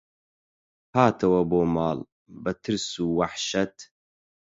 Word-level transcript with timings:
هاتەوە 0.97 1.41
بۆ 1.51 1.59
ماڵ 1.75 1.97
بە 2.43 2.51
ترس 2.63 2.87
و 3.03 3.07
وەحشەت 3.17 3.73